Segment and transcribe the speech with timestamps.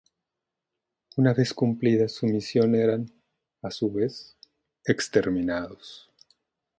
[1.17, 3.05] Una vez cumplida su misión eran,
[3.61, 4.35] a su vez,
[4.83, 6.09] exterminados.